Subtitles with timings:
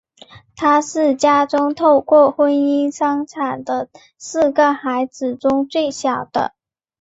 [0.55, 6.55] 他是家中透过婚姻生产的四个孩子中最小的。